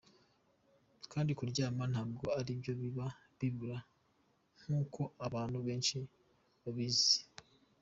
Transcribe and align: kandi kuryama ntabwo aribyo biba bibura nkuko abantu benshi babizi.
kandi 1.11 1.31
kuryama 1.37 1.83
ntabwo 1.91 2.25
aribyo 2.39 2.71
biba 2.81 3.05
bibura 3.39 3.77
nkuko 4.61 5.01
abantu 5.27 5.57
benshi 5.67 5.97
babizi. 6.61 7.19